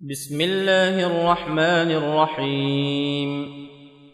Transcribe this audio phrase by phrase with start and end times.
[0.00, 3.48] بسم الله الرحمن الرحيم.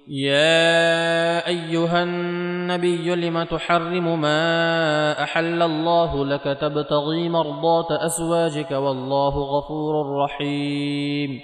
[0.08, 11.40] يا أيها النبي لم تحرم ما أحل الله لك تبتغي مرضات أزواجك والله غفور رحيم.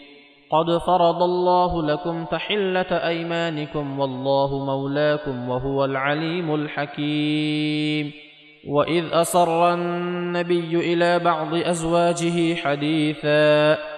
[0.51, 8.13] قد فرض الله لكم تحلة أيمانكم والله مولاكم وهو العليم الحكيم.
[8.69, 13.97] وإذ اسر النبي إلى بعض أزواجه حديثا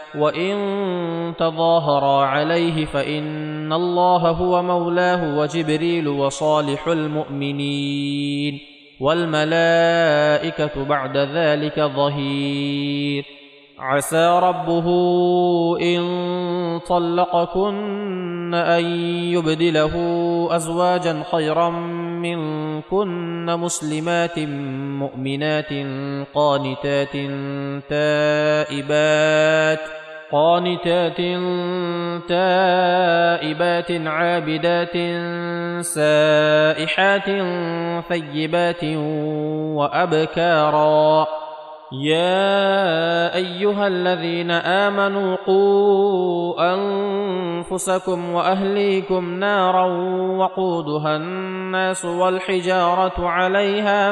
[0.15, 8.59] وإن تظاهرا عليه فإن الله هو مولاه وجبريل وصالح المؤمنين
[9.01, 13.25] والملائكة بعد ذلك ظهير
[13.79, 14.87] عسى ربه
[15.81, 16.01] إن
[16.87, 18.85] طلقكن أن
[19.33, 19.95] يبدله
[20.51, 21.69] أزواجا خيرا
[22.21, 24.39] منكن مسلمات
[24.99, 25.73] مؤمنات
[26.35, 27.13] قانتات
[27.89, 30.00] تائبات
[30.31, 31.17] قانتات
[32.29, 34.95] تائبات عابدات
[35.81, 37.29] سائحات
[38.09, 38.83] ثيبات
[39.75, 41.27] وأبكارا.
[41.91, 49.85] يا أيها الذين آمنوا قوا أنفسكم وأهليكم نارا
[50.37, 54.11] وقودها الناس والحجارة عليها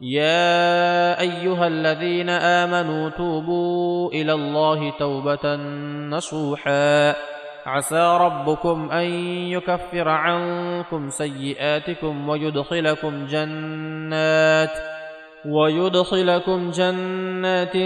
[0.00, 5.56] يا ايها الذين امنوا توبوا إلى الله توبه
[6.10, 7.14] نصوحا
[7.66, 9.04] عسى ربكم ان
[9.50, 14.70] يكفر عنكم سيئاتكم ويدخلكم جنات
[15.46, 17.76] ويدخلكم جنات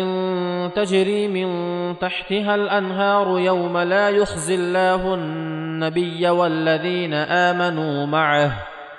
[0.77, 1.49] تجري من
[1.99, 8.78] تحتها الانهار يوم لا يخزي الله النبي والذين امنوا معه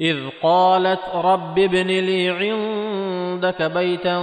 [0.00, 4.22] إذ قالت رب ابن لي عندك بيتا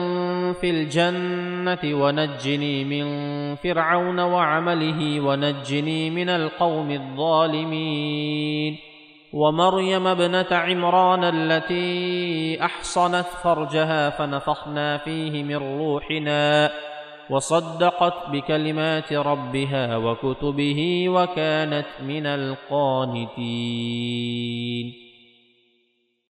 [0.54, 3.06] في الجنة ونجني من
[3.56, 8.78] فرعون وعمله ونجني من القوم الظالمين.
[9.34, 16.72] ومريم ابنة عمران التي أحصنت فرجها فنفخنا فيه من روحنا
[17.30, 23.34] وصدقت بكلمات ربها وكتبه وكانت من القانتين.